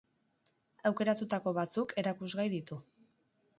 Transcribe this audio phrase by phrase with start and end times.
[0.91, 2.79] Aukeratutako batzuk erakusgai ditu.